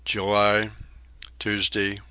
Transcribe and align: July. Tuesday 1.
July. 0.05 0.69
Tuesday 1.39 1.89
1. 1.89 1.99